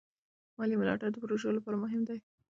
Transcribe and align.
مالي 0.57 0.75
ملاتړ 0.81 1.09
د 1.13 1.17
پروژو 1.23 1.55
لپاره 1.57 1.77
مهم 1.83 2.01
دی. 2.09 2.17